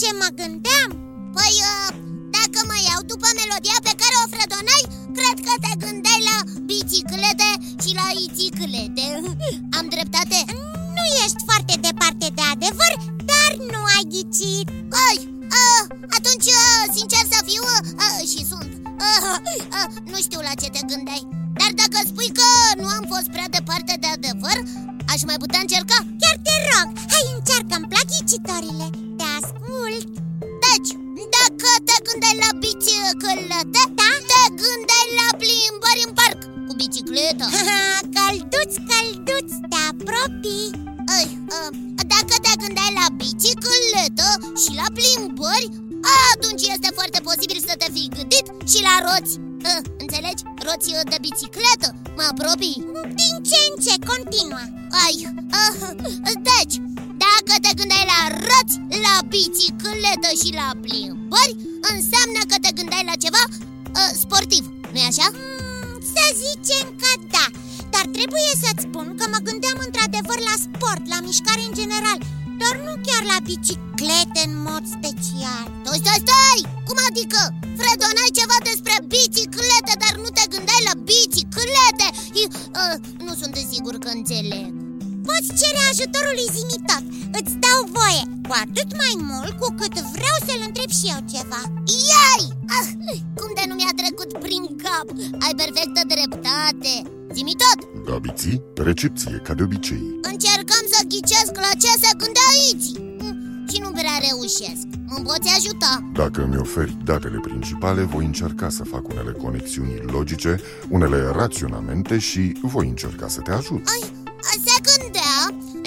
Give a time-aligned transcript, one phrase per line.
[0.00, 0.90] ce mă gândeam?
[1.36, 1.88] Păi, uh,
[2.36, 4.84] dacă mă iau după melodia pe care o fredonai
[5.18, 6.38] Cred că te gândeai la
[6.68, 7.50] biciclete
[7.82, 9.06] și la iticlete
[9.78, 10.38] Am dreptate?
[10.96, 12.92] Nu ești foarte departe de adevăr,
[13.30, 14.66] dar nu ai ghicit
[15.06, 15.18] Ai,
[15.60, 15.82] uh,
[16.16, 17.64] atunci, uh, sincer să fiu,
[18.04, 18.70] uh, și sunt
[19.08, 19.36] uh,
[19.78, 21.24] uh, Nu știu la ce te gândeai
[21.60, 22.48] Dar dacă spui că
[22.80, 24.58] nu am fost prea departe de adevăr
[25.12, 25.98] Aș mai putea încerca?
[26.20, 28.77] Chiar te rog, hai încearcă, îmi plac ghicitorile
[36.80, 37.46] bicicletă.
[38.16, 40.68] Călduț, călduț, te apropii.
[41.16, 41.70] Ai, uh,
[42.14, 44.28] Dacă te gândeai la bicicletă
[44.62, 45.68] și la plimbări
[46.32, 49.32] Atunci este foarte posibil să te fi gândit și la roți.
[49.68, 50.42] Uh, Înțelegi?
[50.66, 52.76] Roți uh, de bicicletă Mă apropii.
[53.20, 54.62] Din ce în ce, continuă
[55.04, 55.16] Ai,
[55.60, 55.88] uh,
[56.50, 56.74] deci,
[57.24, 58.76] dacă te gândeai la roți,
[59.06, 61.54] la bicicletă și la plimbări
[61.94, 65.26] Înseamnă că te gândeai la ceva uh, sportiv, nu-i așa?
[65.34, 65.67] mm, Să
[66.44, 67.46] zicem că da.
[67.94, 72.18] Dar trebuie să-ți spun că mă gândeam într-adevăr la sport, la mișcare în general
[72.60, 75.66] Doar nu chiar la biciclete în mod special.
[75.84, 76.60] Stai, stai, stai!
[76.86, 77.40] Cum adică?
[77.80, 82.06] Fredonai ceva despre biciclete, dar nu te gândeai la biciclete?
[82.40, 82.42] I,
[82.80, 84.70] uh, Nu sunt sigur că înțeleg.
[85.28, 87.04] Poți cere ajutorul lui Zimi tot
[87.38, 88.22] Îți dau voie.
[88.48, 91.60] Cu atât mai mult cu cât vreau să-l întreb și eu ceva.
[92.10, 92.44] Iai!
[92.76, 92.88] Ah,
[94.98, 95.16] cap?
[95.46, 96.92] Ai perfectă dreptate.
[97.34, 97.78] Zimi tot!
[98.04, 100.02] Gabiții, recepție, ca de obicei.
[100.22, 102.88] Încercăm să ghicesc la ce se gândea aici.
[103.22, 104.86] Mm, Și nu prea reușesc.
[105.10, 106.10] Mă poți ajuta?
[106.20, 112.42] Dacă mi oferi datele principale, voi încerca să fac unele conexiuni logice, unele raționamente și
[112.60, 113.82] voi încerca să te ajut.
[113.94, 114.04] Ai,
[114.66, 115.34] se gândea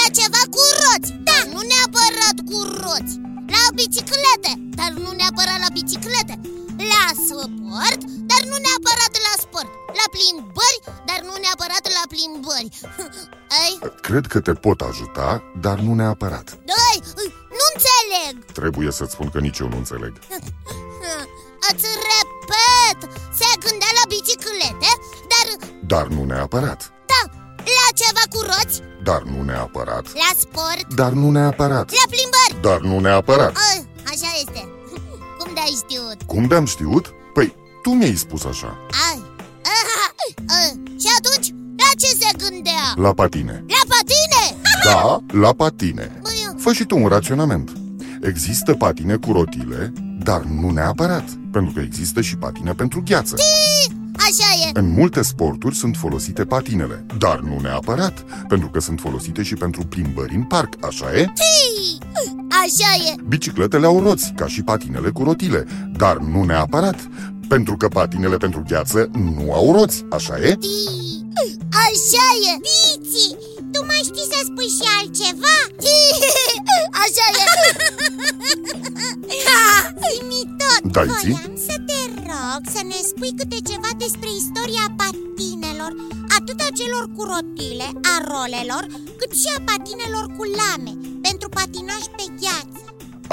[0.00, 1.10] la ceva cu roți.
[1.28, 3.14] Da, nu neapărat cu roți.
[3.54, 6.40] La biciclete, dar nu neapărat la biciclete.
[6.92, 8.00] La sport,
[10.00, 10.78] La plimbări,
[11.08, 12.68] dar nu neapărat la plimbări.
[13.62, 13.72] Ai,
[14.08, 16.46] Cred că te pot ajuta, dar nu neapărat.
[16.72, 16.98] Dai,
[17.58, 18.34] nu înțeleg.
[18.52, 20.12] Trebuie să-ți spun că nici eu nu înțeleg.
[21.70, 22.98] Îți repet,
[23.38, 24.90] se gândea la biciclete,
[25.32, 26.92] dar Dar nu neapărat.
[27.06, 27.20] Da,
[27.56, 28.80] la ceva cu roți?
[29.02, 30.04] Dar nu neapărat.
[30.12, 31.90] La sport, Dar nu neapărat.
[31.90, 32.60] La plimbări?
[32.60, 33.56] Dar nu neapărat.
[33.56, 34.68] A, Așa este.
[35.38, 36.22] Cum de-ai știut?
[36.26, 37.12] Cum de-am știut?
[37.34, 38.76] Păi, tu mi-ai spus așa.
[39.10, 39.13] Ai.
[42.36, 42.92] Gândea?
[42.96, 44.60] La patine La patine?
[44.84, 47.70] Da, la patine Băi, Fă și tu un raționament
[48.22, 53.36] Există patine cu rotile, dar nu neapărat Pentru că există și patine pentru gheață
[54.16, 59.42] așa e În multe sporturi sunt folosite patinele, dar nu neapărat Pentru că sunt folosite
[59.42, 61.24] și pentru plimbări în parc, așa e?
[61.24, 61.98] Tii.
[62.64, 65.66] Așa e Bicicletele au roți, ca și patinele cu rotile,
[65.96, 67.08] dar nu neapărat
[67.48, 70.56] Pentru că patinele pentru gheață nu au roți, așa e?
[70.56, 71.03] Tii.
[71.86, 73.26] Așa e Bici,
[73.72, 75.56] tu mai știi să spui și altceva?
[75.82, 76.12] Tii.
[77.04, 77.44] Așa e
[80.02, 81.64] Zimi tot Da, Voiam zi?
[81.68, 82.00] să te
[82.30, 85.92] rog să ne spui câte ceva despre istoria patinelor
[86.38, 88.84] Atât a celor cu rotile, a rolelor
[89.18, 90.92] Cât și a patinelor cu lame
[91.26, 92.83] Pentru patinaj pe gheață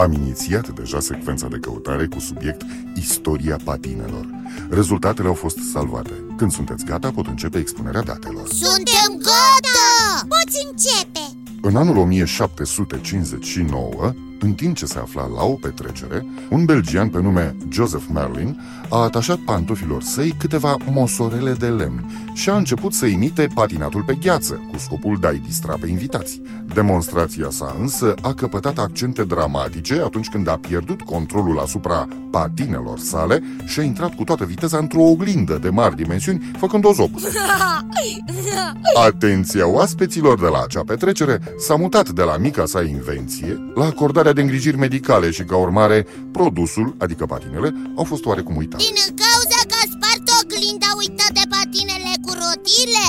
[0.00, 2.62] Am inițiat deja secvența de căutare cu subiect
[2.94, 4.26] Istoria patinelor.
[4.70, 6.10] Rezultatele au fost salvate.
[6.36, 8.48] Când sunteți gata, pot începe expunerea datelor.
[8.48, 10.26] Suntem gata!
[10.28, 11.20] Poți începe!
[11.62, 17.56] În anul 1759, în timp ce se afla la o petrecere, un belgian pe nume
[17.68, 23.48] Joseph Merlin a atașat pantofilor săi câteva mosorele de lemn și a început să imite
[23.54, 26.40] patinatul pe gheață, cu scopul de a-i distra pe invitați.
[26.74, 33.42] Demonstrația sa însă a căpătat accente dramatice atunci când a pierdut controlul asupra patinelor sale
[33.66, 37.10] și a intrat cu toată viteza într-o oglindă de mari dimensiuni, făcând o zop.
[39.06, 44.29] Atenția oaspeților de la acea petrecere s-a mutat de la mica sa invenție la acordarea
[44.32, 48.82] de îngrijiri medicale și, ca urmare, produsul, adică patinele, au fost oarecum uitate.
[48.84, 53.06] Din cauza că a spart oglinda uitat de patinele cu rotile?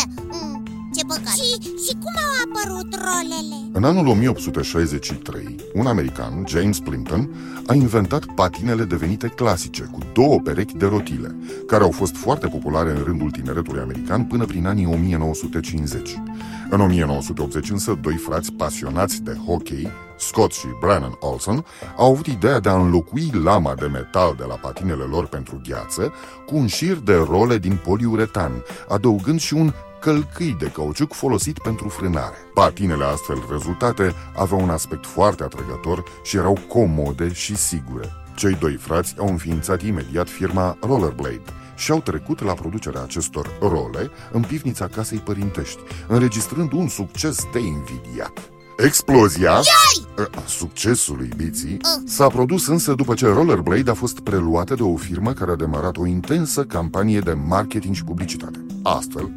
[1.11, 3.69] Mm, ce păcat Și, și cum au apărut rolele?
[3.73, 7.29] În anul 1863, un american, James Plimpton,
[7.67, 11.35] a inventat patinele devenite clasice, cu două perechi de rotile,
[11.67, 16.21] care au fost foarte populare în rândul tineretului american până prin anii 1950.
[16.69, 19.87] În 1980 însă, doi frați pasionați de hockey,
[20.17, 21.65] Scott și Brannon Olson,
[21.97, 26.13] au avut ideea de a înlocui lama de metal de la patinele lor pentru gheață
[26.45, 28.51] cu un șir de role din poliuretan,
[28.87, 32.35] adăugând și un călcâi de cauciuc folosit pentru frânare.
[32.53, 38.09] Patinele astfel rezultate aveau un aspect foarte atrăgător și erau comode și sigure.
[38.35, 41.41] Cei doi frați au înființat imediat firma Rollerblade
[41.75, 47.59] și au trecut la producerea acestor role în pivnița casei părintești, înregistrând un succes de
[47.59, 48.51] invidiat.
[48.77, 50.27] Explozia Iai!
[50.35, 55.33] a succesului Biții s-a produs însă după ce Rollerblade a fost preluată de o firmă
[55.33, 58.65] care a demarat o intensă campanie de marketing și publicitate.
[58.83, 59.31] Astfel,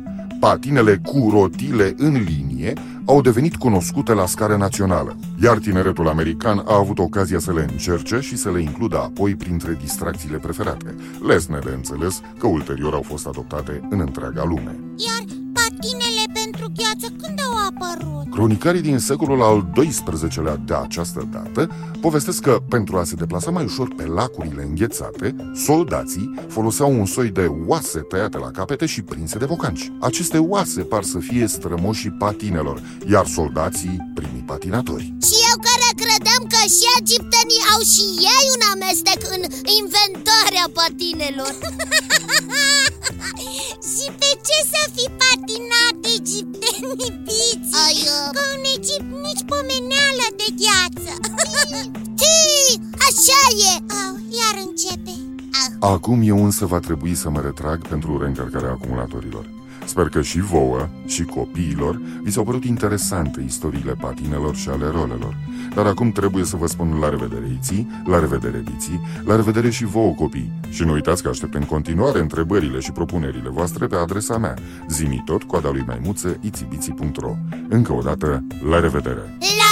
[0.44, 2.72] patinele cu rotile în linie
[3.04, 8.20] au devenit cunoscute la scară națională, iar tineretul american a avut ocazia să le încerce
[8.20, 10.94] și să le includă apoi printre distracțiile preferate,
[11.26, 14.78] lesne de înțeles că ulterior au fost adoptate în întreaga lume.
[14.96, 18.32] Iar patinele pentru gheață când au apărut?
[18.32, 21.68] Cronicarii din secolul al XII-lea de această dată
[22.00, 27.28] povestesc că, pentru a se deplasa mai ușor pe lacurile înghețate, soldații foloseau un soi
[27.28, 29.92] de oase tăiate la capete și prinse de bocanci.
[30.00, 35.14] Aceste oase par să fie strămoșii patinelor, iar soldații primii patinatori.
[35.28, 39.42] Și eu care credeam că și egiptenii au și ei un amestec în
[39.80, 41.54] inventarea patinelor
[43.92, 45.33] Și pe ce să fi patinat
[55.92, 59.48] Acum eu însă va trebui să mă retrag pentru reîncărcarea acumulatorilor.
[59.86, 65.36] Sper că și vouă și copiilor vi s-au părut interesante istoriile patinelor și ale rolelor.
[65.74, 69.84] Dar acum trebuie să vă spun la revedere Iții, la revedere Biții, la revedere și
[69.84, 70.52] vouă copii.
[70.70, 74.54] Și nu uitați că aștept în continuare întrebările și propunerile voastre pe adresa mea,
[74.88, 77.36] zimitot, coada lui maimuță, itibiții.ro.
[77.68, 79.36] Încă o dată, la revedere!
[79.58, 79.63] La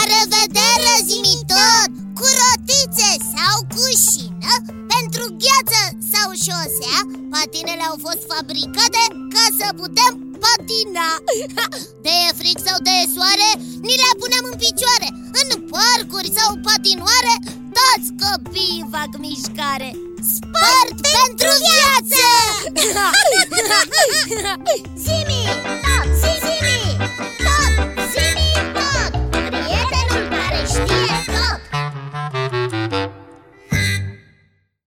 [6.47, 6.99] șosea
[7.33, 9.03] Patinele au fost fabricate
[9.35, 10.13] ca să putem
[10.45, 11.09] patina
[12.05, 13.51] De e fric sau de e soare
[13.87, 15.09] Ni le punem în picioare
[15.41, 17.35] În parcuri sau patinoare
[17.79, 19.91] Toți copiii fac mișcare
[20.35, 22.25] Sport pentru viață!
[25.03, 25.05] Zimi!
[25.05, 25.42] Zimi!